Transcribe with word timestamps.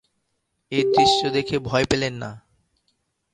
এ 0.71 0.79
দৃশ্য 0.93 1.19
দেখে 1.29 1.57
ভয় 1.59 1.85
পেলেন 1.85 2.13
না। 2.13 2.31